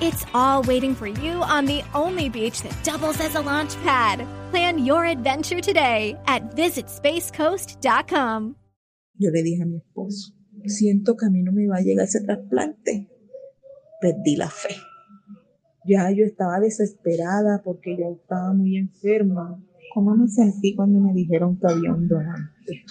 It's 0.00 0.26
all 0.34 0.62
waiting 0.62 0.92
for 0.94 1.06
you 1.06 1.42
on 1.44 1.66
the 1.66 1.84
only 1.94 2.28
beach 2.28 2.62
that 2.62 2.74
doubles 2.82 3.20
as 3.20 3.36
a 3.36 3.40
launch 3.40 3.76
pad. 3.84 4.26
Plan 4.50 4.84
your 4.84 5.06
adventure 5.06 5.60
today 5.60 6.16
at 6.26 6.56
visitspacecoast.com. 6.56 8.56
Yo 9.16 9.30
le 9.30 9.44
dije 9.44 9.62
a 9.62 9.66
mi 9.66 9.76
esposo, 9.76 10.32
siento 10.66 11.16
que 11.16 11.26
a 11.26 11.30
mí 11.30 11.44
no 11.44 11.52
me 11.52 11.68
va 11.68 11.76
a 11.76 11.80
llegar 11.80 12.06
ese 12.06 12.22
trasplante. 12.22 13.08
Perdí 14.00 14.34
la 14.36 14.50
fe. 14.50 14.74
Ya 15.86 16.10
yo 16.10 16.24
estaba 16.24 16.58
desesperada 16.58 17.62
porque 17.62 17.96
yo 17.96 18.18
estaba 18.20 18.52
muy 18.52 18.76
enferma. 18.76 19.62
¿Cómo 19.94 20.16
me 20.16 20.26
sentí 20.26 20.74
cuando 20.74 20.98
me 20.98 21.12
dijeron 21.12 21.56
que 21.56 21.72
había 21.72 21.94
un 21.94 22.08
donante? 22.08 22.84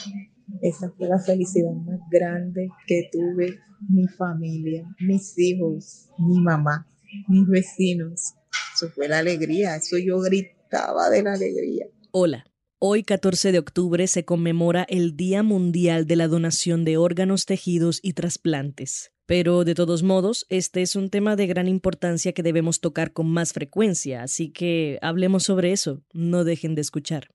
Esa 0.61 0.89
fue 0.91 1.09
la 1.09 1.19
felicidad 1.19 1.73
más 1.73 1.99
grande 2.09 2.69
que 2.87 3.09
tuve 3.11 3.59
mi 3.89 4.07
familia, 4.07 4.87
mis 5.01 5.37
hijos, 5.37 6.09
mi 6.17 6.39
mamá 6.39 6.87
mis 7.27 7.47
vecinos. 7.47 8.33
Eso 8.75 8.89
fue 8.89 9.07
la 9.07 9.19
alegría, 9.19 9.75
eso 9.75 9.97
yo 9.97 10.19
gritaba 10.19 11.09
de 11.09 11.23
la 11.23 11.33
alegría. 11.33 11.85
Hola. 12.11 12.45
Hoy, 12.85 13.03
14 13.03 13.53
de 13.53 13.59
octubre, 13.59 14.07
se 14.07 14.25
conmemora 14.25 14.85
el 14.89 15.15
Día 15.15 15.41
Mundial 15.41 16.05
de 16.05 16.17
la 16.17 16.27
Donación 16.27 16.83
de 16.83 16.97
Órganos, 16.97 17.45
Tejidos 17.45 18.01
y 18.03 18.11
Trasplantes. 18.11 19.13
Pero, 19.25 19.63
de 19.63 19.73
todos 19.73 20.03
modos, 20.03 20.45
este 20.49 20.81
es 20.81 20.97
un 20.97 21.09
tema 21.09 21.37
de 21.37 21.47
gran 21.47 21.69
importancia 21.69 22.33
que 22.33 22.43
debemos 22.43 22.81
tocar 22.81 23.13
con 23.13 23.29
más 23.29 23.53
frecuencia, 23.53 24.21
así 24.21 24.49
que 24.49 24.99
hablemos 25.01 25.43
sobre 25.43 25.71
eso. 25.71 26.03
No 26.11 26.43
dejen 26.43 26.75
de 26.75 26.81
escuchar. 26.81 27.29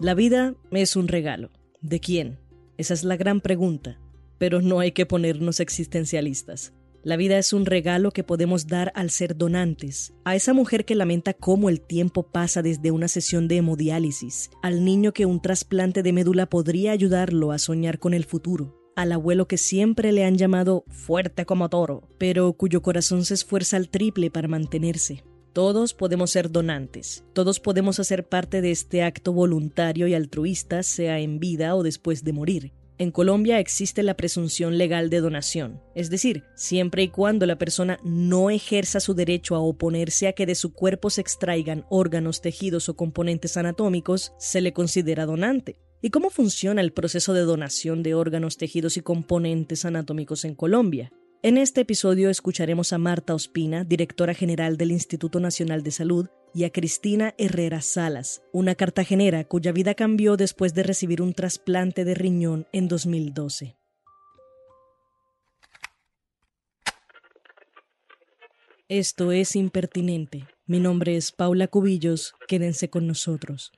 La 0.00 0.14
vida 0.14 0.56
es 0.72 0.96
un 0.96 1.06
regalo. 1.06 1.52
¿De 1.80 2.00
quién? 2.00 2.40
Esa 2.78 2.94
es 2.94 3.04
la 3.04 3.16
gran 3.16 3.40
pregunta 3.40 4.00
pero 4.40 4.62
no 4.62 4.80
hay 4.80 4.92
que 4.92 5.04
ponernos 5.04 5.60
existencialistas. 5.60 6.72
La 7.02 7.18
vida 7.18 7.36
es 7.36 7.52
un 7.52 7.66
regalo 7.66 8.10
que 8.10 8.24
podemos 8.24 8.66
dar 8.66 8.90
al 8.94 9.10
ser 9.10 9.36
donantes, 9.36 10.14
a 10.24 10.34
esa 10.34 10.54
mujer 10.54 10.86
que 10.86 10.94
lamenta 10.94 11.34
cómo 11.34 11.68
el 11.68 11.82
tiempo 11.82 12.22
pasa 12.22 12.62
desde 12.62 12.90
una 12.90 13.08
sesión 13.08 13.48
de 13.48 13.58
hemodiálisis, 13.58 14.50
al 14.62 14.82
niño 14.82 15.12
que 15.12 15.26
un 15.26 15.42
trasplante 15.42 16.02
de 16.02 16.14
médula 16.14 16.46
podría 16.46 16.92
ayudarlo 16.92 17.52
a 17.52 17.58
soñar 17.58 17.98
con 17.98 18.14
el 18.14 18.24
futuro, 18.24 18.80
al 18.96 19.12
abuelo 19.12 19.46
que 19.46 19.58
siempre 19.58 20.10
le 20.10 20.24
han 20.24 20.38
llamado 20.38 20.84
fuerte 20.88 21.44
como 21.44 21.68
toro, 21.68 22.08
pero 22.16 22.54
cuyo 22.54 22.80
corazón 22.80 23.26
se 23.26 23.34
esfuerza 23.34 23.76
al 23.76 23.90
triple 23.90 24.30
para 24.30 24.48
mantenerse. 24.48 25.22
Todos 25.52 25.92
podemos 25.92 26.30
ser 26.30 26.50
donantes, 26.50 27.24
todos 27.34 27.60
podemos 27.60 28.00
hacer 28.00 28.26
parte 28.26 28.62
de 28.62 28.70
este 28.70 29.02
acto 29.02 29.34
voluntario 29.34 30.08
y 30.08 30.14
altruista, 30.14 30.82
sea 30.82 31.18
en 31.18 31.40
vida 31.40 31.74
o 31.76 31.82
después 31.82 32.24
de 32.24 32.32
morir. 32.32 32.72
En 33.00 33.12
Colombia 33.12 33.58
existe 33.60 34.02
la 34.02 34.12
presunción 34.12 34.76
legal 34.76 35.08
de 35.08 35.22
donación, 35.22 35.80
es 35.94 36.10
decir, 36.10 36.44
siempre 36.54 37.02
y 37.02 37.08
cuando 37.08 37.46
la 37.46 37.56
persona 37.56 37.98
no 38.04 38.50
ejerza 38.50 39.00
su 39.00 39.14
derecho 39.14 39.54
a 39.54 39.60
oponerse 39.60 40.28
a 40.28 40.34
que 40.34 40.44
de 40.44 40.54
su 40.54 40.74
cuerpo 40.74 41.08
se 41.08 41.22
extraigan 41.22 41.86
órganos, 41.88 42.42
tejidos 42.42 42.90
o 42.90 42.96
componentes 42.96 43.56
anatómicos, 43.56 44.34
se 44.38 44.60
le 44.60 44.74
considera 44.74 45.24
donante. 45.24 45.78
¿Y 46.02 46.10
cómo 46.10 46.28
funciona 46.28 46.82
el 46.82 46.92
proceso 46.92 47.32
de 47.32 47.40
donación 47.40 48.02
de 48.02 48.14
órganos, 48.14 48.58
tejidos 48.58 48.98
y 48.98 49.00
componentes 49.00 49.86
anatómicos 49.86 50.44
en 50.44 50.54
Colombia? 50.54 51.10
En 51.42 51.56
este 51.56 51.80
episodio 51.80 52.28
escucharemos 52.28 52.92
a 52.92 52.98
Marta 52.98 53.34
Ospina, 53.34 53.82
directora 53.84 54.34
general 54.34 54.76
del 54.76 54.90
Instituto 54.90 55.40
Nacional 55.40 55.82
de 55.82 55.90
Salud, 55.90 56.28
y 56.52 56.64
a 56.64 56.70
Cristina 56.70 57.34
Herrera 57.38 57.80
Salas, 57.80 58.42
una 58.52 58.74
cartagenera 58.74 59.44
cuya 59.44 59.72
vida 59.72 59.94
cambió 59.94 60.36
después 60.36 60.74
de 60.74 60.82
recibir 60.82 61.22
un 61.22 61.32
trasplante 61.32 62.04
de 62.04 62.14
riñón 62.14 62.66
en 62.72 62.88
2012. 62.88 63.78
Esto 68.90 69.32
es 69.32 69.56
impertinente. 69.56 70.46
Mi 70.66 70.78
nombre 70.78 71.16
es 71.16 71.32
Paula 71.32 71.68
Cubillos. 71.68 72.34
Quédense 72.48 72.90
con 72.90 73.06
nosotros. 73.06 73.72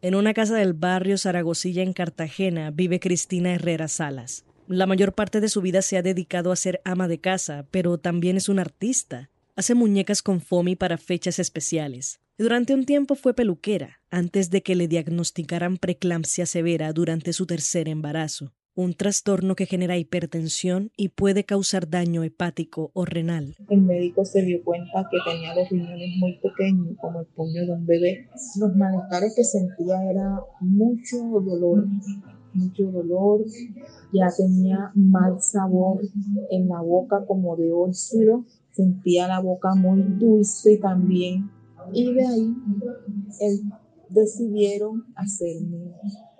En 0.00 0.14
una 0.14 0.32
casa 0.32 0.54
del 0.54 0.74
barrio 0.74 1.18
Zaragozilla 1.18 1.82
en 1.82 1.92
Cartagena 1.92 2.70
vive 2.70 3.00
Cristina 3.00 3.52
Herrera 3.52 3.88
Salas. 3.88 4.45
La 4.68 4.86
mayor 4.86 5.12
parte 5.12 5.40
de 5.40 5.48
su 5.48 5.60
vida 5.60 5.80
se 5.80 5.96
ha 5.96 6.02
dedicado 6.02 6.50
a 6.50 6.56
ser 6.56 6.80
ama 6.84 7.06
de 7.06 7.20
casa, 7.20 7.66
pero 7.70 7.98
también 7.98 8.36
es 8.36 8.48
una 8.48 8.62
artista. 8.62 9.30
Hace 9.54 9.76
muñecas 9.76 10.22
con 10.22 10.40
foamy 10.40 10.74
para 10.74 10.98
fechas 10.98 11.38
especiales. 11.38 12.18
Durante 12.36 12.74
un 12.74 12.84
tiempo 12.84 13.14
fue 13.14 13.32
peluquera, 13.32 14.00
antes 14.10 14.50
de 14.50 14.62
que 14.62 14.74
le 14.74 14.88
diagnosticaran 14.88 15.76
preeclampsia 15.76 16.46
severa 16.46 16.92
durante 16.92 17.32
su 17.32 17.46
tercer 17.46 17.88
embarazo, 17.88 18.52
un 18.74 18.94
trastorno 18.94 19.54
que 19.54 19.66
genera 19.66 19.96
hipertensión 19.98 20.90
y 20.96 21.10
puede 21.10 21.44
causar 21.44 21.88
daño 21.88 22.24
hepático 22.24 22.90
o 22.92 23.04
renal. 23.04 23.54
El 23.70 23.82
médico 23.82 24.24
se 24.24 24.42
dio 24.42 24.62
cuenta 24.64 25.08
que 25.10 25.18
tenía 25.30 25.54
los 25.54 25.70
riñones 25.70 26.10
muy 26.18 26.40
pequeños, 26.40 26.96
como 27.00 27.20
el 27.20 27.26
puño 27.26 27.64
de 27.64 27.72
un 27.72 27.86
bebé. 27.86 28.28
Los 28.60 28.74
malestares 28.74 29.32
que 29.36 29.44
sentía 29.44 30.10
era 30.10 30.40
mucho 30.60 31.16
dolor, 31.18 31.86
mucho 32.54 32.90
dolor, 32.90 33.44
ya 34.12 34.28
tenía 34.36 34.90
mal 34.94 35.40
sabor 35.40 36.00
en 36.50 36.68
la 36.68 36.80
boca 36.80 37.24
como 37.26 37.56
de 37.56 37.72
óxido, 37.72 38.44
sentía 38.70 39.28
la 39.28 39.40
boca 39.40 39.74
muy 39.74 40.02
dulce 40.02 40.78
también 40.78 41.50
y 41.92 42.12
de 42.12 42.26
ahí 42.26 42.54
decidieron 44.08 45.04
hacerme 45.14 45.92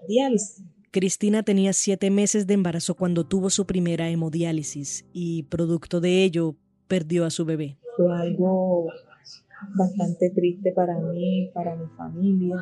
diálisis. 0.08 0.64
Cristina 0.90 1.42
tenía 1.42 1.72
siete 1.72 2.10
meses 2.10 2.46
de 2.46 2.54
embarazo 2.54 2.94
cuando 2.94 3.26
tuvo 3.26 3.50
su 3.50 3.66
primera 3.66 4.08
hemodiálisis 4.08 5.04
y 5.12 5.42
producto 5.44 6.00
de 6.00 6.24
ello 6.24 6.56
perdió 6.88 7.26
a 7.26 7.30
su 7.30 7.44
bebé. 7.44 7.78
Fue 7.96 8.16
algo 8.16 8.86
bastante 9.76 10.30
triste 10.30 10.72
para 10.72 10.98
mí, 10.98 11.50
para 11.52 11.76
mi 11.76 11.86
familia, 11.96 12.56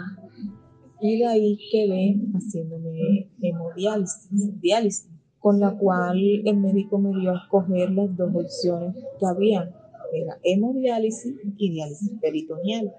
y 1.01 1.19
de 1.19 1.27
ahí 1.27 1.59
quedé 1.71 2.17
haciéndome 2.35 3.29
hemodiálisis, 3.43 4.61
diálisis, 4.61 5.11
con 5.39 5.61
la 5.61 5.77
cual 5.77 6.19
el 6.45 6.57
médico 6.57 6.99
me 6.99 7.19
dio 7.19 7.33
a 7.33 7.39
escoger 7.39 7.91
las 7.91 8.17
dos 8.17 8.35
opciones 8.35 8.95
que 9.19 9.27
había, 9.27 9.71
era 10.13 10.39
hemodiálisis 10.43 11.35
y 11.59 11.71
diálisis 11.71 12.13
peritoneal. 12.21 12.95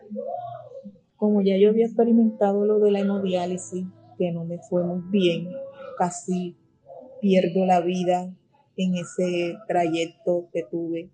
Como 1.16 1.42
ya 1.42 1.58
yo 1.58 1.70
había 1.70 1.86
experimentado 1.86 2.66
lo 2.66 2.80
de 2.80 2.92
la 2.92 3.00
hemodiálisis, 3.00 3.86
que 4.18 4.32
no 4.32 4.46
me 4.46 4.60
fue 4.70 4.84
muy 4.84 5.02
bien, 5.10 5.48
casi 5.98 6.56
pierdo 7.22 7.66
la 7.66 7.82
vida 7.82 8.36
en 8.78 8.96
ese 8.96 9.58
trayecto 9.68 10.50
que 10.52 10.64
tuve. 10.70 11.10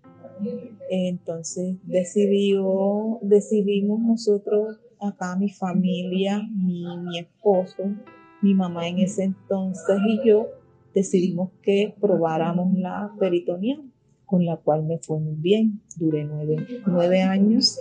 Entonces 0.90 1.76
decidió, 1.84 3.18
decidimos 3.22 4.00
nosotros 4.00 4.80
acá 5.02 5.36
mi 5.36 5.50
familia, 5.50 6.42
mi, 6.42 6.84
mi 6.98 7.18
esposo, 7.18 7.84
mi 8.40 8.54
mamá 8.54 8.88
en 8.88 8.98
ese 8.98 9.24
entonces 9.24 9.98
y 10.06 10.28
yo 10.28 10.48
decidimos 10.94 11.50
que 11.62 11.94
probáramos 12.00 12.76
la 12.78 13.12
peritoneal, 13.18 13.82
con 14.26 14.44
la 14.44 14.56
cual 14.56 14.84
me 14.84 14.98
fue 14.98 15.18
muy 15.20 15.34
bien. 15.34 15.80
Duré 15.96 16.24
nueve, 16.24 16.66
nueve 16.86 17.22
años 17.22 17.78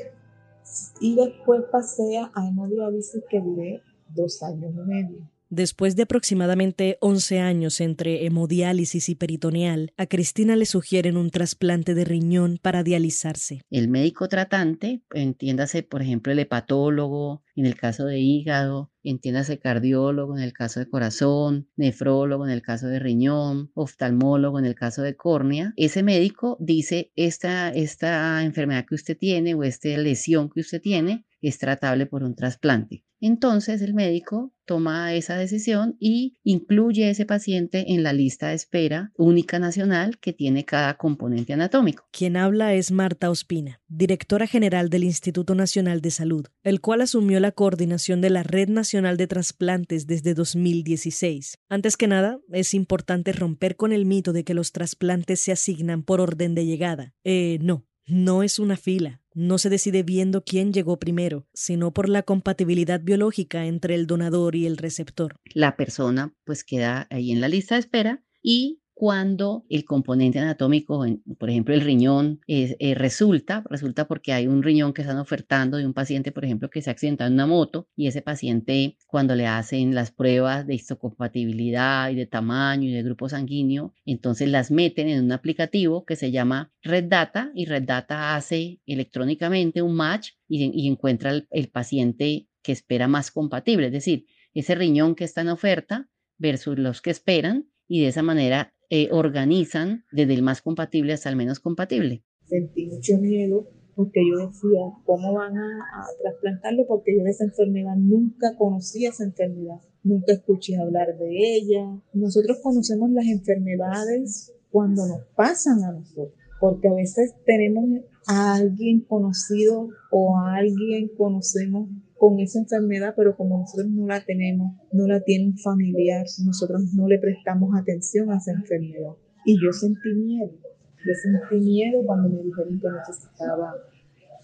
y 0.99 1.15
después 1.15 1.63
pasé 1.71 2.17
a 2.17 2.47
hemodiálisis 2.47 3.23
que 3.29 3.39
duré 3.39 3.81
dos 4.09 4.41
años 4.43 4.71
y 4.73 4.87
medio. 4.87 5.30
Después 5.51 5.97
de 5.97 6.03
aproximadamente 6.03 6.97
11 7.01 7.39
años 7.39 7.81
entre 7.81 8.25
hemodiálisis 8.25 9.09
y 9.09 9.15
peritoneal, 9.15 9.91
a 9.97 10.05
Cristina 10.05 10.55
le 10.55 10.65
sugieren 10.65 11.17
un 11.17 11.29
trasplante 11.29 11.93
de 11.93 12.05
riñón 12.05 12.57
para 12.61 12.83
dializarse. 12.83 13.61
El 13.69 13.89
médico 13.89 14.29
tratante, 14.29 15.01
entiéndase 15.13 15.83
por 15.83 16.01
ejemplo 16.01 16.31
el 16.31 16.39
hepatólogo, 16.39 17.43
en 17.55 17.65
el 17.65 17.75
caso 17.75 18.05
de 18.05 18.19
hígado, 18.19 18.91
entiéndase 19.03 19.59
cardiólogo 19.59 20.37
en 20.37 20.43
el 20.43 20.53
caso 20.53 20.79
de 20.79 20.89
corazón, 20.89 21.67
nefrólogo 21.75 22.45
en 22.45 22.51
el 22.51 22.61
caso 22.61 22.87
de 22.87 22.99
riñón, 22.99 23.71
oftalmólogo 23.73 24.59
en 24.59 24.65
el 24.65 24.75
caso 24.75 25.01
de 25.01 25.15
córnea, 25.15 25.73
ese 25.75 26.03
médico 26.03 26.57
dice 26.59 27.11
esta, 27.15 27.69
esta 27.69 28.43
enfermedad 28.43 28.85
que 28.87 28.95
usted 28.95 29.17
tiene 29.17 29.53
o 29.53 29.63
esta 29.63 29.89
lesión 29.89 30.49
que 30.49 30.61
usted 30.61 30.81
tiene 30.81 31.25
es 31.41 31.57
tratable 31.57 32.05
por 32.05 32.23
un 32.23 32.35
trasplante. 32.35 33.03
entonces 33.19 33.81
el 33.81 33.93
médico 33.93 34.53
toma 34.65 35.13
esa 35.13 35.35
decisión 35.35 35.97
y 35.99 36.37
incluye 36.43 37.03
a 37.03 37.09
ese 37.09 37.25
paciente 37.25 37.91
en 37.91 38.03
la 38.03 38.13
lista 38.13 38.47
de 38.47 38.53
espera 38.53 39.11
única 39.17 39.59
nacional 39.59 40.17
que 40.17 40.31
tiene 40.31 40.63
cada 40.63 40.93
componente 40.93 41.51
anatómico. 41.51 42.05
Quien 42.11 42.37
habla 42.37 42.73
es 42.73 42.89
Marta 42.89 43.29
Ospina, 43.29 43.81
directora 43.89 44.47
general 44.47 44.89
del 44.89 45.03
Instituto 45.03 45.55
Nacional 45.55 45.99
de 45.99 46.11
Salud, 46.11 46.45
el 46.63 46.79
cual 46.79 47.01
asumió 47.01 47.40
la 47.41 47.51
coordinación 47.51 48.21
de 48.21 48.29
la 48.29 48.43
Red 48.43 48.69
Nacional 48.69 49.17
de 49.17 49.27
Trasplantes 49.27 50.07
desde 50.07 50.33
2016. 50.33 51.57
Antes 51.69 51.97
que 51.97 52.07
nada, 52.07 52.39
es 52.51 52.73
importante 52.73 53.33
romper 53.33 53.75
con 53.75 53.91
el 53.91 54.05
mito 54.05 54.31
de 54.31 54.43
que 54.43 54.53
los 54.53 54.71
trasplantes 54.71 55.41
se 55.41 55.51
asignan 55.51 56.03
por 56.03 56.21
orden 56.21 56.55
de 56.55 56.65
llegada. 56.65 57.13
Eh, 57.23 57.57
no, 57.61 57.85
no 58.05 58.43
es 58.43 58.59
una 58.59 58.77
fila, 58.77 59.21
no 59.33 59.57
se 59.57 59.69
decide 59.69 60.03
viendo 60.03 60.43
quién 60.43 60.73
llegó 60.73 60.99
primero, 60.99 61.47
sino 61.53 61.93
por 61.93 62.09
la 62.09 62.23
compatibilidad 62.23 63.01
biológica 63.01 63.65
entre 63.65 63.95
el 63.95 64.07
donador 64.07 64.55
y 64.55 64.65
el 64.65 64.77
receptor. 64.77 65.35
La 65.53 65.75
persona 65.75 66.35
pues 66.43 66.63
queda 66.63 67.07
ahí 67.09 67.31
en 67.31 67.41
la 67.41 67.47
lista 67.47 67.75
de 67.75 67.79
espera 67.79 68.23
y 68.41 68.80
cuando 69.01 69.65
el 69.67 69.83
componente 69.83 70.37
anatómico, 70.37 71.03
por 71.39 71.49
ejemplo 71.49 71.73
el 71.73 71.81
riñón, 71.81 72.39
eh, 72.45 72.93
resulta, 72.95 73.63
resulta 73.67 74.07
porque 74.07 74.31
hay 74.31 74.45
un 74.45 74.61
riñón 74.61 74.93
que 74.93 75.01
están 75.01 75.17
ofertando 75.17 75.77
de 75.77 75.87
un 75.87 75.93
paciente, 75.95 76.31
por 76.31 76.45
ejemplo, 76.45 76.69
que 76.69 76.83
se 76.83 76.91
ha 76.91 76.93
accidentado 76.93 77.27
en 77.27 77.33
una 77.33 77.47
moto 77.47 77.87
y 77.95 78.05
ese 78.05 78.21
paciente 78.21 78.97
cuando 79.07 79.33
le 79.33 79.47
hacen 79.47 79.95
las 79.95 80.11
pruebas 80.11 80.67
de 80.67 80.75
histocompatibilidad 80.75 82.11
y 82.11 82.15
de 82.15 82.27
tamaño 82.27 82.89
y 82.89 82.91
de 82.91 83.01
grupo 83.01 83.27
sanguíneo, 83.27 83.95
entonces 84.05 84.47
las 84.49 84.69
meten 84.69 85.09
en 85.09 85.23
un 85.23 85.31
aplicativo 85.31 86.05
que 86.05 86.15
se 86.15 86.29
llama 86.29 86.71
Red 86.83 87.05
Data 87.05 87.51
y 87.55 87.65
Red 87.65 87.85
Data 87.85 88.35
hace 88.35 88.81
electrónicamente 88.85 89.81
un 89.81 89.95
match 89.95 90.33
y, 90.47 90.87
encuentra 90.87 91.31
el 91.49 91.69
paciente 91.69 92.49
que 92.61 92.71
espera 92.71 93.07
más 93.07 93.31
compatible, 93.31 93.87
es 93.87 93.93
decir, 93.93 94.27
ese 94.53 94.75
riñón 94.75 95.15
que 95.15 95.23
está 95.23 95.41
en 95.41 95.49
oferta 95.49 96.07
versus 96.37 96.77
los 96.77 97.01
que 97.01 97.09
esperan 97.09 97.65
y 97.87 98.01
de 98.01 98.09
esa 98.09 98.21
manera 98.21 98.75
eh, 98.91 99.07
organizan 99.11 100.03
desde 100.11 100.33
el 100.33 100.43
más 100.43 100.61
compatible 100.61 101.13
hasta 101.13 101.29
el 101.29 101.37
menos 101.37 101.61
compatible. 101.61 102.25
Sentí 102.43 102.87
mucho 102.87 103.17
miedo 103.19 103.69
porque 103.95 104.19
yo 104.29 104.47
decía, 104.47 104.81
¿cómo 105.05 105.33
van 105.33 105.57
a, 105.57 105.79
a 105.95 106.05
trasplantarlo? 106.21 106.85
Porque 106.87 107.15
yo 107.17 107.23
de 107.23 107.29
esa 107.29 107.45
enfermedad 107.45 107.95
nunca 107.95 108.55
conocí 108.57 109.05
esa 109.05 109.23
enfermedad, 109.23 109.77
nunca 110.03 110.33
escuché 110.33 110.75
hablar 110.75 111.17
de 111.17 111.55
ella. 111.55 112.01
Nosotros 112.13 112.59
conocemos 112.61 113.11
las 113.11 113.27
enfermedades 113.27 114.53
cuando 114.71 115.07
nos 115.07 115.21
pasan 115.37 115.83
a 115.85 115.93
nosotros, 115.93 116.33
porque 116.59 116.89
a 116.89 116.93
veces 116.93 117.33
tenemos 117.45 118.01
a 118.27 118.55
alguien 118.55 118.99
conocido 119.01 119.87
o 120.11 120.37
a 120.37 120.57
alguien 120.57 121.09
conocemos 121.17 121.87
con 122.21 122.39
esa 122.39 122.59
enfermedad, 122.59 123.15
pero 123.17 123.35
como 123.35 123.57
nosotros 123.57 123.89
no 123.89 124.05
la 124.05 124.23
tenemos, 124.23 124.77
no 124.91 125.07
la 125.07 125.21
tiene 125.21 125.47
un 125.47 125.57
familiar, 125.57 126.23
nosotros 126.45 126.93
no 126.93 127.07
le 127.07 127.17
prestamos 127.17 127.71
atención 127.75 128.29
a 128.29 128.37
esa 128.37 128.51
enfermedad. 128.51 129.13
Y 129.43 129.55
yo 129.55 129.73
sentí 129.73 130.13
miedo, 130.13 130.51
yo 130.51 131.13
sentí 131.15 131.65
miedo 131.65 132.03
cuando 132.05 132.29
me 132.29 132.43
dijeron 132.43 132.79
que 132.79 132.87
necesitaba 132.91 133.73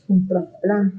un 0.07 0.27
trasplante. 0.27 0.97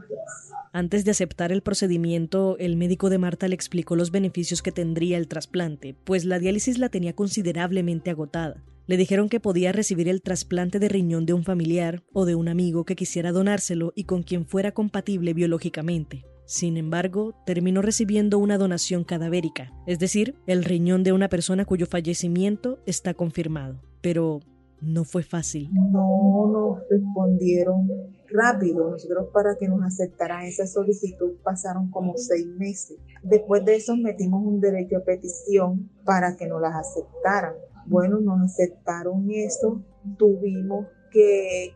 Antes 0.72 1.04
de 1.04 1.10
aceptar 1.10 1.50
el 1.50 1.62
procedimiento, 1.62 2.56
el 2.58 2.76
médico 2.76 3.10
de 3.10 3.18
Marta 3.18 3.48
le 3.48 3.56
explicó 3.56 3.96
los 3.96 4.12
beneficios 4.12 4.62
que 4.62 4.70
tendría 4.70 5.18
el 5.18 5.26
trasplante, 5.26 5.96
pues 6.04 6.24
la 6.24 6.38
diálisis 6.38 6.78
la 6.78 6.90
tenía 6.90 7.12
considerablemente 7.12 8.10
agotada. 8.10 8.62
Le 8.86 8.96
dijeron 8.96 9.28
que 9.28 9.40
podía 9.40 9.72
recibir 9.72 10.08
el 10.08 10.22
trasplante 10.22 10.78
de 10.78 10.88
riñón 10.88 11.26
de 11.26 11.32
un 11.32 11.42
familiar 11.42 12.04
o 12.12 12.24
de 12.24 12.36
un 12.36 12.46
amigo 12.46 12.84
que 12.84 12.94
quisiera 12.94 13.32
donárselo 13.32 13.92
y 13.96 14.04
con 14.04 14.22
quien 14.22 14.46
fuera 14.46 14.70
compatible 14.70 15.34
biológicamente. 15.34 16.24
Sin 16.48 16.78
embargo, 16.78 17.34
terminó 17.44 17.82
recibiendo 17.82 18.38
una 18.38 18.56
donación 18.56 19.04
cadavérica, 19.04 19.70
es 19.86 19.98
decir, 19.98 20.34
el 20.46 20.64
riñón 20.64 21.04
de 21.04 21.12
una 21.12 21.28
persona 21.28 21.66
cuyo 21.66 21.84
fallecimiento 21.84 22.78
está 22.86 23.12
confirmado. 23.12 23.82
Pero 24.00 24.40
no 24.80 25.04
fue 25.04 25.22
fácil. 25.24 25.68
No 25.74 26.48
nos 26.50 26.88
respondieron 26.88 27.86
rápido. 28.30 28.92
Nosotros 28.92 29.28
para 29.30 29.56
que 29.56 29.68
nos 29.68 29.82
aceptaran 29.82 30.46
esa 30.46 30.66
solicitud 30.66 31.32
pasaron 31.44 31.90
como 31.90 32.16
seis 32.16 32.46
meses. 32.46 32.96
Después 33.22 33.62
de 33.66 33.76
eso 33.76 33.94
metimos 33.94 34.42
un 34.42 34.58
derecho 34.58 34.96
a 34.96 35.04
petición 35.04 35.90
para 36.06 36.34
que 36.34 36.46
nos 36.46 36.62
las 36.62 36.76
aceptaran. 36.76 37.56
Bueno, 37.84 38.20
nos 38.20 38.40
aceptaron 38.40 39.30
eso. 39.30 39.82
Tuvimos 40.16 40.86
que 41.10 41.74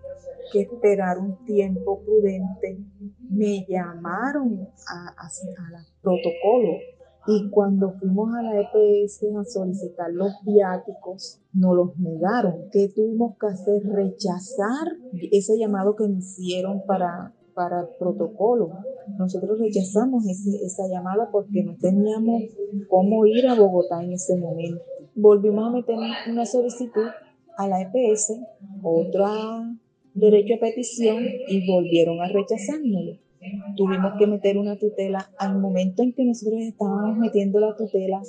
esperar 0.55 1.19
un 1.19 1.45
tiempo 1.45 2.03
prudente, 2.05 2.79
me 3.32 3.67
llamaron 3.69 4.69
a, 4.88 5.08
a, 5.08 5.26
a 5.26 5.87
protocolo 6.02 6.79
y 7.26 7.50
cuando 7.50 7.93
fuimos 7.93 8.34
a 8.34 8.43
la 8.43 8.61
EPS 8.61 9.23
a 9.38 9.44
solicitar 9.44 10.11
los 10.11 10.32
viáticos, 10.44 11.40
nos 11.52 11.76
los 11.76 11.96
negaron. 11.96 12.69
¿Qué 12.73 12.88
tuvimos 12.88 13.37
que 13.38 13.46
hacer? 13.46 13.82
Rechazar 13.84 14.88
ese 15.31 15.56
llamado 15.56 15.94
que 15.94 16.08
me 16.08 16.19
hicieron 16.19 16.84
para, 16.84 17.32
para 17.55 17.82
el 17.82 17.87
protocolo. 17.99 18.70
Nosotros 19.19 19.61
rechazamos 19.61 20.26
ese, 20.26 20.64
esa 20.64 20.88
llamada 20.88 21.31
porque 21.31 21.62
no 21.62 21.76
teníamos 21.76 22.43
cómo 22.88 23.25
ir 23.26 23.46
a 23.46 23.55
Bogotá 23.55 24.02
en 24.02 24.12
ese 24.12 24.37
momento. 24.37 24.82
Volvimos 25.14 25.69
a 25.69 25.70
meter 25.70 25.96
una 26.28 26.44
solicitud 26.44 27.06
a 27.56 27.69
la 27.69 27.82
EPS, 27.82 28.32
otra 28.82 29.31
derecho 30.14 30.55
a 30.55 30.61
petición 30.61 31.25
y 31.49 31.67
volvieron 31.67 32.20
a 32.20 32.29
rechazárnoslo. 32.29 33.19
Tuvimos 33.76 34.12
que 34.19 34.26
meter 34.26 34.56
una 34.56 34.76
tutela. 34.76 35.31
Al 35.38 35.59
momento 35.59 36.03
en 36.03 36.12
que 36.12 36.25
nosotros 36.25 36.61
estábamos 36.61 37.19
metiendo 37.19 37.59
la 37.59 37.75
tutela, 37.75 38.23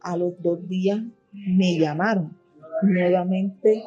a 0.00 0.16
los 0.16 0.40
dos 0.42 0.68
días 0.68 1.00
me 1.32 1.78
llamaron 1.78 2.36
nuevamente 2.82 3.82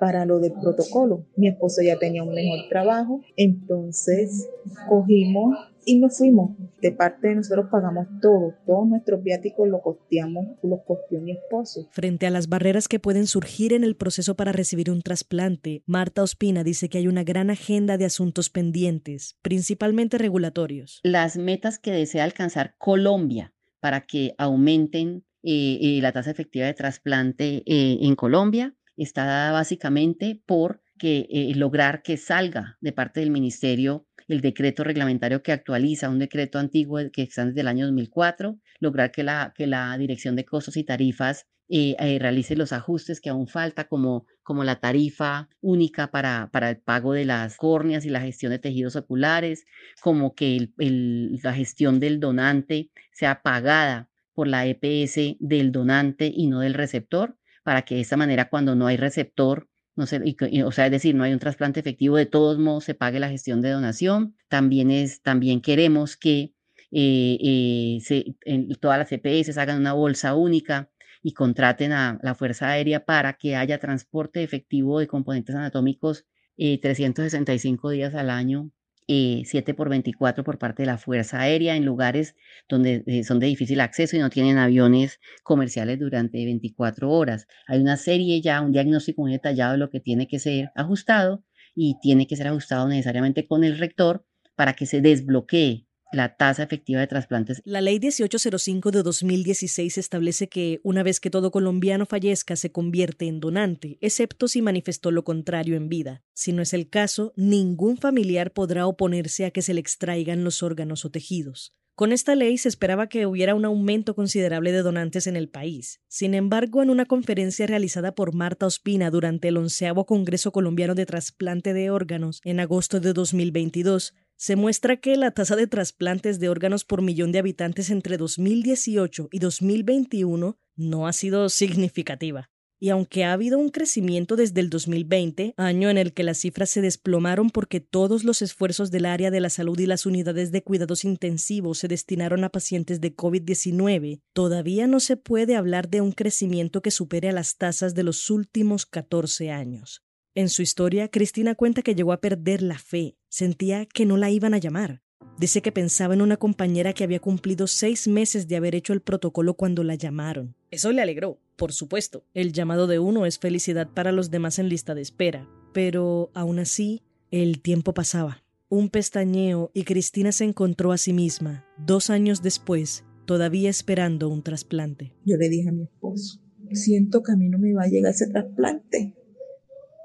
para 0.00 0.24
lo 0.24 0.40
del 0.40 0.52
protocolo. 0.52 1.24
Mi 1.36 1.48
esposo 1.48 1.82
ya 1.82 1.98
tenía 1.98 2.22
un 2.22 2.34
mejor 2.34 2.68
trabajo, 2.68 3.20
entonces 3.36 4.48
cogimos 4.88 5.56
y 5.84 5.98
nos 5.98 6.18
fuimos. 6.18 6.50
De 6.80 6.92
parte 6.92 7.28
de 7.28 7.36
nosotros 7.36 7.66
pagamos 7.70 8.06
todo, 8.20 8.54
todos 8.66 8.86
nuestros 8.86 9.22
viáticos 9.22 9.66
los 9.68 9.80
costeamos, 9.82 10.58
los 10.62 10.80
costeó 10.86 11.20
mi 11.20 11.32
esposo. 11.32 11.88
Frente 11.90 12.26
a 12.26 12.30
las 12.30 12.48
barreras 12.48 12.86
que 12.86 13.00
pueden 13.00 13.26
surgir 13.26 13.72
en 13.72 13.82
el 13.82 13.96
proceso 13.96 14.36
para 14.36 14.52
recibir 14.52 14.90
un 14.90 15.00
trasplante, 15.00 15.82
Marta 15.86 16.22
Ospina 16.22 16.64
dice 16.64 16.88
que 16.88 16.98
hay 16.98 17.08
una 17.08 17.24
gran 17.24 17.50
agenda 17.50 17.96
de 17.96 18.04
asuntos 18.04 18.50
pendientes, 18.50 19.38
principalmente 19.42 20.18
regulatorios. 20.18 21.00
Las 21.02 21.36
metas 21.38 21.78
que 21.78 21.92
desea 21.92 22.24
alcanzar 22.24 22.74
Colombia 22.78 23.54
para 23.80 24.02
que 24.02 24.34
aumenten 24.36 25.24
eh, 25.42 25.78
eh, 25.80 25.98
la 26.02 26.12
tasa 26.12 26.30
efectiva 26.30 26.66
de 26.66 26.74
trasplante 26.74 27.62
eh, 27.66 27.98
en 28.02 28.16
Colombia 28.16 28.74
está 28.96 29.24
dada 29.24 29.52
básicamente 29.52 30.42
por 30.44 30.82
que 30.96 31.52
lograr 31.54 32.02
que 32.02 32.16
salga 32.16 32.76
de 32.80 32.92
parte 32.92 33.20
del 33.20 33.30
ministerio 33.30 34.06
el 34.28 34.40
decreto 34.40 34.84
reglamentario 34.84 35.42
que 35.42 35.52
actualiza 35.52 36.08
un 36.08 36.18
decreto 36.18 36.58
antiguo 36.58 36.98
que 37.12 37.22
está 37.22 37.46
desde 37.46 37.60
el 37.60 37.68
año 37.68 37.86
2004, 37.86 38.58
lograr 38.80 39.12
que 39.12 39.22
la, 39.22 39.52
que 39.56 39.66
la 39.66 39.96
Dirección 39.98 40.36
de 40.36 40.44
Costos 40.44 40.76
y 40.76 40.84
Tarifas 40.84 41.46
eh, 41.68 41.96
eh, 41.98 42.18
realice 42.20 42.54
los 42.54 42.72
ajustes 42.72 43.20
que 43.20 43.30
aún 43.30 43.48
falta, 43.48 43.88
como, 43.88 44.26
como 44.42 44.62
la 44.64 44.78
tarifa 44.78 45.48
única 45.60 46.10
para, 46.10 46.48
para, 46.52 46.70
el 46.70 46.78
pago 46.78 47.12
de 47.12 47.24
las 47.24 47.56
córneas 47.56 48.04
y 48.04 48.10
la 48.10 48.20
gestión 48.20 48.50
de 48.50 48.60
tejidos 48.60 48.94
oculares, 48.94 49.64
como 50.00 50.34
que 50.34 50.70
la 50.76 51.52
gestión 51.52 51.98
del 51.98 52.20
donante 52.20 52.90
sea 53.12 53.42
pagada 53.42 54.08
por 54.32 54.46
la 54.46 54.66
EPS 54.66 55.36
del 55.40 55.72
donante 55.72 56.30
y 56.32 56.46
no 56.46 56.60
del 56.60 56.74
receptor, 56.74 57.36
para 57.64 57.82
que 57.82 57.96
de 57.96 58.02
esta 58.02 58.16
manera 58.16 58.48
cuando 58.48 58.76
no 58.76 58.86
hay 58.86 58.96
receptor 58.96 59.68
no 59.96 60.06
sé, 60.06 60.20
o 60.64 60.72
sea, 60.72 60.86
es 60.86 60.92
decir, 60.92 61.14
no 61.14 61.24
hay 61.24 61.32
un 61.32 61.38
trasplante 61.38 61.80
efectivo, 61.80 62.16
de 62.16 62.26
todos 62.26 62.58
modos 62.58 62.84
se 62.84 62.94
pague 62.94 63.18
la 63.18 63.30
gestión 63.30 63.62
de 63.62 63.70
donación. 63.70 64.36
También, 64.48 64.90
es, 64.90 65.22
también 65.22 65.62
queremos 65.62 66.16
que 66.16 66.52
eh, 66.92 67.38
eh, 67.40 67.98
se, 68.02 68.36
en, 68.44 68.68
todas 68.76 68.98
las 68.98 69.08
CPS 69.08 69.56
hagan 69.58 69.80
una 69.80 69.94
bolsa 69.94 70.34
única 70.34 70.90
y 71.22 71.32
contraten 71.32 71.92
a 71.92 72.18
la 72.22 72.34
Fuerza 72.34 72.68
Aérea 72.68 73.04
para 73.04 73.32
que 73.34 73.56
haya 73.56 73.80
transporte 73.80 74.42
efectivo 74.42 75.00
de 75.00 75.06
componentes 75.06 75.56
anatómicos 75.56 76.26
365 76.56 77.90
eh, 77.90 77.94
días 77.94 78.14
al 78.14 78.30
año 78.30 78.70
7 79.08 79.74
por 79.74 79.88
24 79.88 80.44
por 80.44 80.58
parte 80.58 80.82
de 80.82 80.86
la 80.86 80.98
Fuerza 80.98 81.40
Aérea 81.40 81.76
en 81.76 81.84
lugares 81.84 82.34
donde 82.68 83.04
eh, 83.06 83.24
son 83.24 83.38
de 83.38 83.46
difícil 83.46 83.80
acceso 83.80 84.16
y 84.16 84.18
no 84.18 84.30
tienen 84.30 84.58
aviones 84.58 85.20
comerciales 85.42 85.98
durante 85.98 86.44
24 86.44 87.10
horas. 87.10 87.46
Hay 87.66 87.80
una 87.80 87.96
serie 87.96 88.40
ya, 88.40 88.60
un 88.60 88.72
diagnóstico 88.72 89.22
muy 89.22 89.32
detallado 89.32 89.72
de 89.72 89.78
lo 89.78 89.90
que 89.90 90.00
tiene 90.00 90.26
que 90.26 90.38
ser 90.38 90.70
ajustado 90.74 91.44
y 91.74 91.98
tiene 92.00 92.26
que 92.26 92.36
ser 92.36 92.48
ajustado 92.48 92.88
necesariamente 92.88 93.46
con 93.46 93.62
el 93.62 93.78
rector 93.78 94.24
para 94.56 94.72
que 94.72 94.86
se 94.86 95.00
desbloquee 95.00 95.86
la 96.12 96.36
tasa 96.36 96.62
efectiva 96.62 97.00
de 97.00 97.06
trasplantes. 97.06 97.60
La 97.64 97.80
ley 97.80 97.98
1805 97.98 98.90
de 98.90 99.02
2016 99.02 99.98
establece 99.98 100.48
que 100.48 100.80
una 100.82 101.02
vez 101.02 101.20
que 101.20 101.30
todo 101.30 101.50
colombiano 101.50 102.06
fallezca 102.06 102.56
se 102.56 102.72
convierte 102.72 103.26
en 103.26 103.40
donante, 103.40 103.98
excepto 104.00 104.48
si 104.48 104.62
manifestó 104.62 105.10
lo 105.10 105.24
contrario 105.24 105.76
en 105.76 105.88
vida. 105.88 106.22
Si 106.32 106.52
no 106.52 106.62
es 106.62 106.72
el 106.72 106.88
caso, 106.88 107.32
ningún 107.36 107.96
familiar 107.96 108.52
podrá 108.52 108.86
oponerse 108.86 109.44
a 109.44 109.50
que 109.50 109.62
se 109.62 109.74
le 109.74 109.80
extraigan 109.80 110.44
los 110.44 110.62
órganos 110.62 111.04
o 111.04 111.10
tejidos. 111.10 111.74
Con 111.96 112.12
esta 112.12 112.34
ley 112.34 112.58
se 112.58 112.68
esperaba 112.68 113.08
que 113.08 113.24
hubiera 113.24 113.54
un 113.54 113.64
aumento 113.64 114.14
considerable 114.14 114.70
de 114.70 114.82
donantes 114.82 115.26
en 115.26 115.34
el 115.34 115.48
país. 115.48 116.02
Sin 116.08 116.34
embargo, 116.34 116.82
en 116.82 116.90
una 116.90 117.06
conferencia 117.06 117.66
realizada 117.66 118.14
por 118.14 118.34
Marta 118.34 118.66
Ospina 118.66 119.10
durante 119.10 119.48
el 119.48 119.56
onceavo 119.56 120.04
Congreso 120.04 120.52
Colombiano 120.52 120.94
de 120.94 121.06
Trasplante 121.06 121.72
de 121.72 121.88
Órganos 121.88 122.42
en 122.44 122.60
agosto 122.60 123.00
de 123.00 123.14
2022, 123.14 124.12
se 124.36 124.56
muestra 124.56 124.98
que 124.98 125.16
la 125.16 125.30
tasa 125.30 125.56
de 125.56 125.66
trasplantes 125.66 126.38
de 126.38 126.48
órganos 126.48 126.84
por 126.84 127.02
millón 127.02 127.32
de 127.32 127.38
habitantes 127.38 127.90
entre 127.90 128.18
2018 128.18 129.28
y 129.32 129.38
2021 129.38 130.58
no 130.76 131.06
ha 131.06 131.12
sido 131.12 131.48
significativa. 131.48 132.50
Y 132.78 132.90
aunque 132.90 133.24
ha 133.24 133.32
habido 133.32 133.58
un 133.58 133.70
crecimiento 133.70 134.36
desde 134.36 134.60
el 134.60 134.68
2020, 134.68 135.54
año 135.56 135.88
en 135.88 135.96
el 135.96 136.12
que 136.12 136.24
las 136.24 136.38
cifras 136.38 136.68
se 136.68 136.82
desplomaron 136.82 137.48
porque 137.48 137.80
todos 137.80 138.22
los 138.22 138.42
esfuerzos 138.42 138.90
del 138.90 139.06
área 139.06 139.30
de 139.30 139.40
la 139.40 139.48
salud 139.48 139.78
y 139.78 139.86
las 139.86 140.04
unidades 140.04 140.52
de 140.52 140.62
cuidados 140.62 141.04
intensivos 141.06 141.78
se 141.78 141.88
destinaron 141.88 142.44
a 142.44 142.50
pacientes 142.50 143.00
de 143.00 143.16
COVID-19, 143.16 144.20
todavía 144.34 144.86
no 144.86 145.00
se 145.00 145.16
puede 145.16 145.56
hablar 145.56 145.88
de 145.88 146.02
un 146.02 146.12
crecimiento 146.12 146.82
que 146.82 146.90
supere 146.90 147.30
a 147.30 147.32
las 147.32 147.56
tasas 147.56 147.94
de 147.94 148.02
los 148.02 148.28
últimos 148.28 148.84
14 148.84 149.50
años. 149.50 150.05
En 150.36 150.50
su 150.50 150.60
historia, 150.60 151.08
Cristina 151.08 151.54
cuenta 151.54 151.80
que 151.80 151.94
llegó 151.94 152.12
a 152.12 152.20
perder 152.20 152.60
la 152.60 152.78
fe, 152.78 153.16
sentía 153.30 153.86
que 153.86 154.04
no 154.04 154.18
la 154.18 154.30
iban 154.30 154.52
a 154.52 154.58
llamar. 154.58 155.00
Dice 155.38 155.62
que 155.62 155.72
pensaba 155.72 156.12
en 156.12 156.20
una 156.20 156.36
compañera 156.36 156.92
que 156.92 157.04
había 157.04 157.20
cumplido 157.20 157.66
seis 157.66 158.06
meses 158.06 158.46
de 158.46 158.56
haber 158.56 158.74
hecho 158.74 158.92
el 158.92 159.00
protocolo 159.00 159.54
cuando 159.54 159.82
la 159.82 159.94
llamaron. 159.94 160.54
Eso 160.70 160.92
le 160.92 161.00
alegró, 161.00 161.40
por 161.56 161.72
supuesto. 161.72 162.22
El 162.34 162.52
llamado 162.52 162.86
de 162.86 162.98
uno 162.98 163.24
es 163.24 163.38
felicidad 163.38 163.88
para 163.88 164.12
los 164.12 164.30
demás 164.30 164.58
en 164.58 164.68
lista 164.68 164.94
de 164.94 165.00
espera. 165.00 165.48
Pero 165.72 166.30
aún 166.34 166.58
así, 166.58 167.00
el 167.30 167.62
tiempo 167.62 167.94
pasaba. 167.94 168.44
Un 168.68 168.90
pestañeo 168.90 169.70
y 169.72 169.84
Cristina 169.84 170.32
se 170.32 170.44
encontró 170.44 170.92
a 170.92 170.98
sí 170.98 171.14
misma, 171.14 171.64
dos 171.78 172.10
años 172.10 172.42
después, 172.42 173.06
todavía 173.24 173.70
esperando 173.70 174.28
un 174.28 174.42
trasplante. 174.42 175.14
Yo 175.24 175.38
le 175.38 175.48
dije 175.48 175.70
a 175.70 175.72
mi 175.72 175.84
esposo, 175.84 176.42
siento 176.72 177.22
que 177.22 177.32
a 177.32 177.36
mí 177.36 177.48
no 177.48 177.58
me 177.58 177.72
va 177.72 177.84
a 177.84 177.88
llegar 177.88 178.12
ese 178.12 178.26
trasplante. 178.26 179.15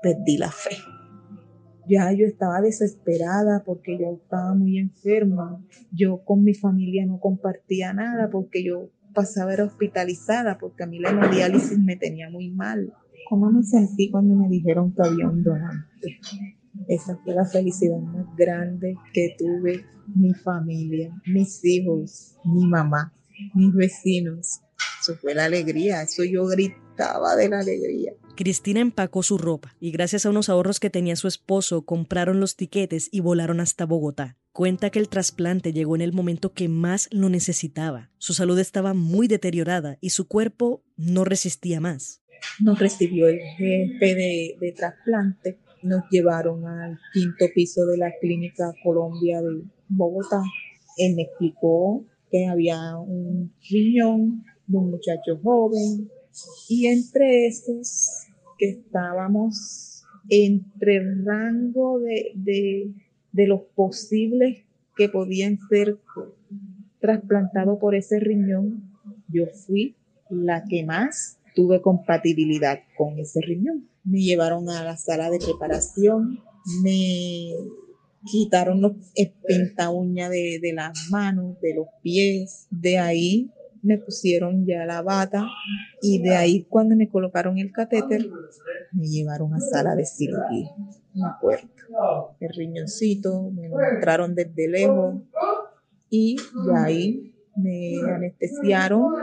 Perdí 0.02 0.38
la 0.38 0.52
fe. 0.52 0.78
Ya 1.88 2.12
yo 2.14 2.26
estaba 2.26 2.62
desesperada 2.62 3.64
porque 3.66 3.98
yo 4.00 4.16
estaba 4.16 4.54
muy 4.54 4.78
enferma. 4.78 5.64
Yo 5.92 6.24
con 6.24 6.44
mi 6.44 6.54
familia 6.54 7.06
no 7.06 7.20
compartía 7.20 7.94
nada 7.94 8.30
porque 8.30 8.64
yo 8.64 8.90
pasaba 9.14 9.54
era 9.54 9.66
hospitalizada 9.66 10.58
porque 10.58 10.84
a 10.84 10.88
mí 10.88 11.00
la 11.00 11.10
hemodiálisis 11.10 11.80
me 11.80 11.96
tenía 11.96 12.30
muy 12.30 12.50
mal. 12.50 12.94
¿Cómo 13.30 13.52
me 13.52 13.64
sentí 13.64 14.10
cuando 14.10 14.36
me 14.36 14.50
dijeron 14.50 14.94
que 14.94 15.02
había 15.08 15.28
un 15.28 15.44
donante? 15.44 16.20
Esa 16.88 17.18
fue 17.24 17.34
la 17.34 17.46
felicidad 17.46 18.00
más 18.00 18.26
grande 18.36 18.96
que 19.14 19.36
tuve 19.38 19.86
mi 20.16 20.34
familia, 20.34 21.14
mis 21.26 21.64
hijos, 21.64 22.36
mi 22.44 22.66
mamá, 22.68 23.14
mis 23.54 23.74
vecinos. 23.74 24.62
Eso 25.02 25.16
fue 25.16 25.34
la 25.34 25.46
alegría, 25.46 26.02
eso 26.02 26.24
yo 26.24 26.44
gritaba 27.02 27.36
de 27.36 27.50
la 27.50 27.60
alegría. 27.60 28.14
Cristina 28.36 28.80
empacó 28.80 29.24
su 29.24 29.38
ropa 29.38 29.76
y 29.80 29.92
gracias 29.92 30.26
a 30.26 30.30
unos 30.30 30.50
ahorros 30.50 30.80
que 30.80 30.90
tenía 30.90 31.16
su 31.16 31.28
esposo 31.28 31.84
compraron 31.84 32.40
los 32.40 32.56
tiquetes 32.56 33.10
y 33.12 33.20
volaron 33.20 33.60
hasta 33.60 33.86
Bogotá. 33.86 34.38
Cuenta 34.52 34.90
que 34.90 35.00
el 35.00 35.10
trasplante 35.10 35.74
llegó 35.74 35.96
en 35.96 36.02
el 36.02 36.14
momento 36.14 36.54
que 36.54 36.68
más 36.68 37.08
lo 37.12 37.30
necesitaba. 37.30 38.10
Su 38.18 38.34
salud 38.34 38.60
estaba 38.60 38.94
muy 38.94 39.28
deteriorada 39.28 39.98
y 40.02 40.10
su 40.10 40.28
cuerpo 40.28 40.84
no 40.98 41.24
resistía 41.24 41.80
más. 41.80 42.22
Nos 42.60 42.80
recibió 42.80 43.28
el 43.28 43.40
jefe 43.40 44.16
de, 44.16 44.58
de 44.60 44.72
trasplante, 44.72 45.60
nos 45.84 46.04
llevaron 46.10 46.66
al 46.66 47.00
quinto 47.14 47.46
piso 47.54 47.86
de 47.86 47.98
la 47.98 48.12
clínica 48.20 48.74
Colombia 48.84 49.42
de 49.42 49.64
Bogotá. 49.88 50.42
Él 50.98 51.16
me 51.16 51.24
explicó 51.24 52.06
que 52.30 52.48
había 52.48 52.98
un 52.98 53.54
riñón 53.70 54.44
de 54.68 54.78
un 54.78 54.92
muchacho 54.92 55.40
joven 55.44 56.10
y 56.70 56.88
entre 56.88 57.48
esos 57.48 58.28
que 58.58 58.70
estábamos 58.70 60.04
entre 60.30 60.98
el 60.98 61.26
rango 61.26 62.00
de, 62.00 62.32
de, 63.32 63.48
los 63.48 63.62
posibles 63.76 64.64
que 64.96 65.10
podían 65.10 65.58
ser 65.70 65.98
trasplantados 67.00 67.80
por 67.80 67.96
ese 67.96 68.20
riñón, 68.20 68.84
yo 69.28 69.48
fui 69.48 69.96
la 70.30 70.64
que 70.66 70.86
más 70.86 71.40
tuve 71.56 71.82
compatibilidad 71.82 72.80
con 72.98 73.18
ese 73.20 73.42
riñón. 73.42 73.90
Me 74.04 74.22
llevaron 74.22 74.70
a 74.70 74.84
la 74.84 74.98
sala 74.98 75.30
de 75.30 75.40
preparación, 75.40 76.40
me 76.84 77.54
quitaron 78.26 78.82
los 78.82 78.94
pinta 79.48 79.90
uña 79.90 80.30
de, 80.30 80.60
de 80.62 80.74
las 80.74 81.10
manos, 81.10 81.60
de 81.62 81.76
los 81.76 81.88
pies. 82.04 82.68
De 82.70 83.00
ahí 83.00 83.52
me 83.84 83.98
pusieron 83.98 84.66
ya 84.66 84.86
la 84.86 85.02
bata 85.02 85.48
y 86.02 86.22
de 86.22 86.36
ahí 86.36 86.66
cuando 86.70 86.96
me 86.96 87.10
colocaron 87.10 87.58
el 87.58 87.72
catéter 87.72 88.30
me 88.92 89.08
llevaron 89.08 89.54
a 89.54 89.60
sala 89.60 89.96
de 89.96 90.06
cirugía. 90.06 90.72
Me 91.14 91.28
acuerdo. 91.28 91.68
El 92.40 92.50
riñoncito, 92.54 93.52
me 93.52 93.70
lo 93.70 93.78
mostraron 93.78 94.36
desde 94.36 94.68
lejos 94.68 95.22
y 96.10 96.38
de 96.38 96.78
ahí 96.78 97.34
me 97.56 97.96
anestesiaron 98.16 99.14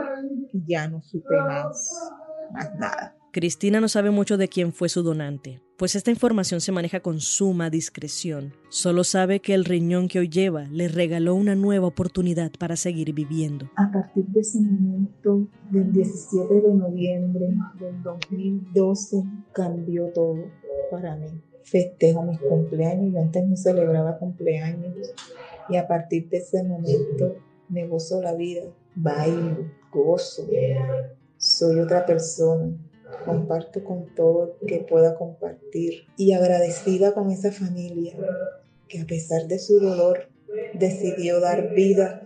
y 0.53 0.63
ya 0.67 0.87
no 0.87 1.01
supe 1.01 1.35
más, 1.35 2.11
más 2.51 2.75
nada. 2.75 3.18
Cristina 3.31 3.79
no 3.79 3.87
sabe 3.87 4.09
mucho 4.09 4.37
de 4.37 4.47
quién 4.47 4.73
fue 4.73 4.89
su 4.89 5.03
donante, 5.03 5.61
pues 5.77 5.93
esta 5.93 6.09
información 6.09 6.61
se 6.61 6.71
maneja 6.71 7.01
con 7.01 7.19
suma 7.19 7.69
discreción. 7.69 8.53
Solo 8.69 9.03
sabe 9.03 9.39
que 9.39 9.53
el 9.53 9.65
riñón 9.65 10.07
que 10.07 10.17
hoy 10.17 10.29
lleva 10.29 10.63
le 10.71 10.87
regaló 10.87 11.35
una 11.35 11.53
nueva 11.53 11.85
oportunidad 11.85 12.51
para 12.57 12.75
seguir 12.75 13.13
viviendo. 13.13 13.69
A 13.75 13.91
partir 13.91 14.25
de 14.25 14.39
ese 14.39 14.59
momento, 14.59 15.47
del 15.69 15.93
17 15.93 16.55
de 16.55 16.73
noviembre 16.73 17.45
del 17.79 18.01
2012, 18.01 19.23
cambió 19.53 20.07
todo 20.07 20.45
para 20.89 21.15
mí. 21.15 21.27
Festejo 21.61 22.23
mis 22.23 22.39
cumpleaños, 22.39 23.13
yo 23.13 23.19
antes 23.19 23.47
no 23.47 23.55
celebraba 23.55 24.17
cumpleaños 24.17 25.13
y 25.69 25.75
a 25.75 25.87
partir 25.87 26.27
de 26.29 26.37
ese 26.37 26.63
momento 26.63 27.35
me 27.67 27.85
gozo 27.85 28.23
la 28.23 28.33
vida, 28.33 28.63
bailo, 28.95 29.69
gozo, 29.91 30.47
soy 31.37 31.79
otra 31.79 32.07
persona 32.07 32.73
comparto 33.25 33.83
con 33.83 34.13
todo 34.15 34.57
que 34.67 34.79
pueda 34.79 35.15
compartir 35.15 36.05
y 36.17 36.33
agradecida 36.33 37.13
con 37.13 37.31
esa 37.31 37.51
familia 37.51 38.13
que 38.87 39.01
a 39.01 39.05
pesar 39.05 39.47
de 39.47 39.59
su 39.59 39.79
dolor 39.79 40.29
decidió 40.73 41.39
dar 41.39 41.73
vida 41.73 42.23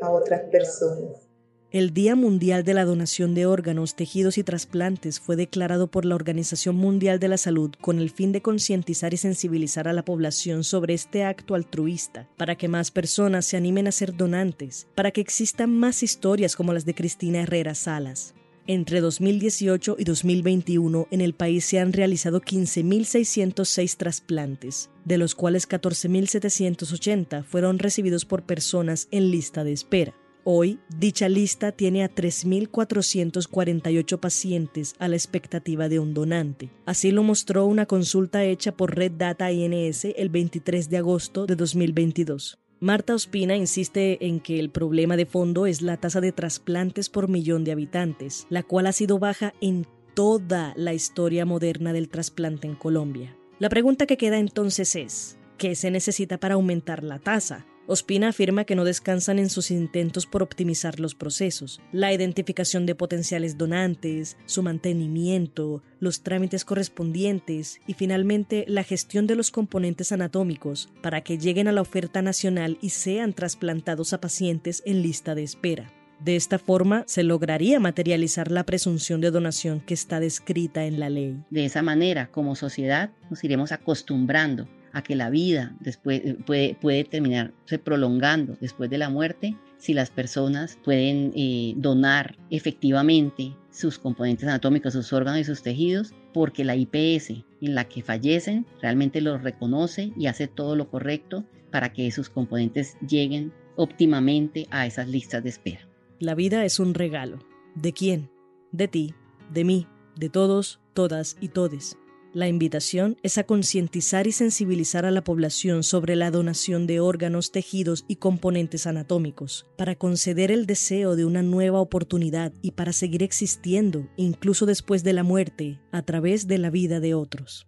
a 0.00 0.10
otras 0.10 0.42
personas. 0.50 1.26
El 1.72 1.92
Día 1.92 2.14
Mundial 2.14 2.62
de 2.62 2.74
la 2.74 2.84
Donación 2.84 3.34
de 3.34 3.44
Órganos, 3.44 3.96
Tejidos 3.96 4.38
y 4.38 4.44
Trasplantes 4.44 5.18
fue 5.18 5.34
declarado 5.34 5.88
por 5.88 6.04
la 6.04 6.14
Organización 6.14 6.76
Mundial 6.76 7.18
de 7.18 7.26
la 7.28 7.36
Salud 7.36 7.72
con 7.80 7.98
el 7.98 8.10
fin 8.10 8.30
de 8.30 8.40
concientizar 8.40 9.12
y 9.12 9.16
sensibilizar 9.16 9.88
a 9.88 9.92
la 9.92 10.04
población 10.04 10.62
sobre 10.62 10.94
este 10.94 11.24
acto 11.24 11.56
altruista, 11.56 12.28
para 12.36 12.54
que 12.54 12.68
más 12.68 12.92
personas 12.92 13.46
se 13.46 13.56
animen 13.56 13.88
a 13.88 13.92
ser 13.92 14.16
donantes, 14.16 14.86
para 14.94 15.10
que 15.10 15.20
existan 15.20 15.76
más 15.76 16.04
historias 16.04 16.54
como 16.54 16.72
las 16.72 16.86
de 16.86 16.94
Cristina 16.94 17.42
Herrera 17.42 17.74
Salas. 17.74 18.32
Entre 18.68 19.00
2018 19.00 19.94
y 19.96 20.02
2021 20.02 21.06
en 21.12 21.20
el 21.20 21.34
país 21.34 21.64
se 21.64 21.78
han 21.78 21.92
realizado 21.92 22.40
15.606 22.40 23.96
trasplantes, 23.96 24.90
de 25.04 25.18
los 25.18 25.36
cuales 25.36 25.68
14.780 25.68 27.44
fueron 27.44 27.78
recibidos 27.78 28.24
por 28.24 28.42
personas 28.42 29.06
en 29.12 29.30
lista 29.30 29.62
de 29.62 29.72
espera. 29.72 30.16
Hoy, 30.42 30.80
dicha 30.98 31.28
lista 31.28 31.70
tiene 31.70 32.02
a 32.02 32.12
3.448 32.12 34.18
pacientes 34.18 34.96
a 34.98 35.06
la 35.06 35.14
expectativa 35.14 35.88
de 35.88 36.00
un 36.00 36.12
donante. 36.12 36.72
Así 36.86 37.12
lo 37.12 37.22
mostró 37.22 37.66
una 37.66 37.86
consulta 37.86 38.44
hecha 38.44 38.72
por 38.72 38.96
Red 38.96 39.12
Data 39.12 39.52
INS 39.52 40.06
el 40.16 40.28
23 40.28 40.90
de 40.90 40.96
agosto 40.96 41.46
de 41.46 41.54
2022. 41.54 42.58
Marta 42.78 43.14
Ospina 43.14 43.56
insiste 43.56 44.26
en 44.26 44.38
que 44.38 44.60
el 44.60 44.68
problema 44.68 45.16
de 45.16 45.24
fondo 45.24 45.66
es 45.66 45.80
la 45.80 45.96
tasa 45.96 46.20
de 46.20 46.32
trasplantes 46.32 47.08
por 47.08 47.26
millón 47.26 47.64
de 47.64 47.72
habitantes, 47.72 48.46
la 48.50 48.62
cual 48.62 48.86
ha 48.86 48.92
sido 48.92 49.18
baja 49.18 49.54
en 49.62 49.86
toda 50.12 50.74
la 50.76 50.92
historia 50.92 51.46
moderna 51.46 51.94
del 51.94 52.10
trasplante 52.10 52.66
en 52.66 52.74
Colombia. 52.74 53.34
La 53.58 53.70
pregunta 53.70 54.04
que 54.04 54.18
queda 54.18 54.38
entonces 54.38 54.94
es, 54.94 55.38
¿qué 55.56 55.74
se 55.74 55.90
necesita 55.90 56.36
para 56.36 56.56
aumentar 56.56 57.02
la 57.02 57.18
tasa? 57.18 57.64
Ospina 57.88 58.28
afirma 58.28 58.64
que 58.64 58.74
no 58.74 58.84
descansan 58.84 59.38
en 59.38 59.48
sus 59.48 59.70
intentos 59.70 60.26
por 60.26 60.42
optimizar 60.42 60.98
los 60.98 61.14
procesos, 61.14 61.80
la 61.92 62.12
identificación 62.12 62.84
de 62.84 62.96
potenciales 62.96 63.58
donantes, 63.58 64.36
su 64.46 64.64
mantenimiento, 64.64 65.84
los 66.00 66.22
trámites 66.22 66.64
correspondientes 66.64 67.80
y 67.86 67.94
finalmente 67.94 68.64
la 68.66 68.82
gestión 68.82 69.28
de 69.28 69.36
los 69.36 69.52
componentes 69.52 70.10
anatómicos 70.10 70.90
para 71.00 71.20
que 71.20 71.38
lleguen 71.38 71.68
a 71.68 71.72
la 71.72 71.80
oferta 71.80 72.22
nacional 72.22 72.76
y 72.80 72.90
sean 72.90 73.32
trasplantados 73.32 74.12
a 74.12 74.20
pacientes 74.20 74.82
en 74.84 75.02
lista 75.02 75.36
de 75.36 75.44
espera. 75.44 75.92
De 76.18 76.34
esta 76.34 76.58
forma 76.58 77.04
se 77.06 77.22
lograría 77.22 77.78
materializar 77.78 78.50
la 78.50 78.64
presunción 78.64 79.20
de 79.20 79.30
donación 79.30 79.80
que 79.80 79.94
está 79.94 80.18
descrita 80.18 80.86
en 80.86 80.98
la 80.98 81.10
ley. 81.10 81.36
De 81.50 81.66
esa 81.66 81.82
manera, 81.82 82.30
como 82.32 82.56
sociedad, 82.56 83.10
nos 83.30 83.44
iremos 83.44 83.70
acostumbrando 83.70 84.66
a 84.96 85.02
que 85.02 85.14
la 85.14 85.28
vida 85.28 85.76
después 85.80 86.22
eh, 86.24 86.38
puede, 86.46 86.74
puede 86.80 87.04
terminarse 87.04 87.78
prolongando 87.78 88.56
después 88.62 88.88
de 88.88 88.96
la 88.96 89.10
muerte 89.10 89.54
si 89.76 89.92
las 89.92 90.08
personas 90.08 90.78
pueden 90.82 91.32
eh, 91.36 91.74
donar 91.76 92.38
efectivamente 92.48 93.54
sus 93.70 93.98
componentes 93.98 94.48
anatómicos, 94.48 94.94
sus 94.94 95.12
órganos 95.12 95.40
y 95.40 95.44
sus 95.44 95.62
tejidos, 95.62 96.14
porque 96.32 96.64
la 96.64 96.76
IPS 96.76 97.44
en 97.60 97.74
la 97.74 97.84
que 97.84 98.02
fallecen 98.02 98.64
realmente 98.80 99.20
los 99.20 99.42
reconoce 99.42 100.14
y 100.16 100.28
hace 100.28 100.48
todo 100.48 100.76
lo 100.76 100.88
correcto 100.88 101.44
para 101.70 101.92
que 101.92 102.10
sus 102.10 102.30
componentes 102.30 102.96
lleguen 103.06 103.52
óptimamente 103.76 104.66
a 104.70 104.86
esas 104.86 105.08
listas 105.08 105.42
de 105.42 105.50
espera. 105.50 105.86
La 106.20 106.34
vida 106.34 106.64
es 106.64 106.80
un 106.80 106.94
regalo. 106.94 107.38
¿De 107.74 107.92
quién? 107.92 108.30
De 108.72 108.88
ti, 108.88 109.14
de 109.52 109.64
mí, 109.64 109.86
de 110.16 110.30
todos, 110.30 110.80
todas 110.94 111.36
y 111.42 111.48
todes. 111.48 111.98
La 112.36 112.48
invitación 112.48 113.16
es 113.22 113.38
a 113.38 113.44
concientizar 113.44 114.26
y 114.26 114.32
sensibilizar 114.32 115.06
a 115.06 115.10
la 115.10 115.24
población 115.24 115.82
sobre 115.82 116.16
la 116.16 116.30
donación 116.30 116.86
de 116.86 117.00
órganos, 117.00 117.50
tejidos 117.50 118.04
y 118.08 118.16
componentes 118.16 118.86
anatómicos, 118.86 119.66
para 119.78 119.94
conceder 119.94 120.50
el 120.50 120.66
deseo 120.66 121.16
de 121.16 121.24
una 121.24 121.40
nueva 121.40 121.80
oportunidad 121.80 122.52
y 122.60 122.72
para 122.72 122.92
seguir 122.92 123.22
existiendo, 123.22 124.06
incluso 124.18 124.66
después 124.66 125.02
de 125.02 125.14
la 125.14 125.22
muerte, 125.22 125.80
a 125.92 126.02
través 126.02 126.46
de 126.46 126.58
la 126.58 126.68
vida 126.68 127.00
de 127.00 127.14
otros. 127.14 127.66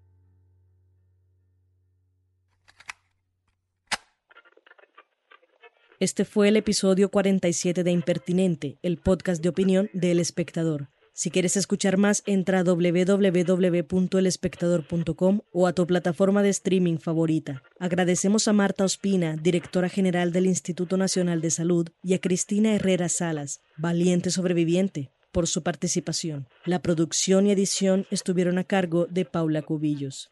Este 5.99 6.27
fue 6.27 6.49
el 6.49 6.59
episodio 6.59 7.11
47 7.11 7.85
de 7.85 7.91
Impertinente, 7.91 8.79
el 8.83 8.99
podcast 8.99 9.43
de 9.43 9.49
opinión 9.49 9.89
de 9.95 10.11
El 10.11 10.21
Espectador. 10.21 10.91
Si 11.19 11.31
quieres 11.33 11.57
escuchar 11.57 11.97
más, 11.97 12.23
entra 12.27 12.61
a 12.61 12.63
www.elespectador.com 12.63 15.41
o 15.51 15.67
a 15.67 15.73
tu 15.73 15.85
plataforma 15.85 16.45
de 16.45 16.51
streaming 16.51 16.99
favorita. 16.99 17.65
Agradecemos 17.81 18.47
a 18.47 18.53
Marta 18.53 18.85
Ospina, 18.85 19.35
directora 19.35 19.89
general 19.89 20.31
del 20.31 20.47
Instituto 20.47 20.97
Nacional 20.97 21.41
de 21.41 21.51
Salud, 21.51 21.89
y 22.05 22.15
a 22.15 22.21
Cristina 22.21 22.73
Herrera 22.73 23.09
Salas, 23.09 23.63
valiente 23.77 24.31
sobreviviente, 24.31 25.11
por 25.33 25.49
su 25.49 25.65
participación. 25.65 26.47
La 26.65 26.83
producción 26.83 27.49
y 27.49 27.51
edición 27.51 28.07
estuvieron 28.13 28.57
a 28.59 28.63
cargo 28.63 29.07
de 29.07 29.25
Paula 29.25 29.63
Cubillos. 29.63 30.31